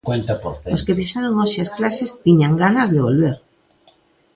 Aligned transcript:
Os 0.75 0.81
que 0.85 0.97
pisaron 0.99 1.33
hoxe 1.41 1.59
as 1.65 1.73
clases 1.77 2.11
tiñan 2.23 2.53
ganas 2.63 2.89
de 2.93 3.03
volver. 3.05 3.35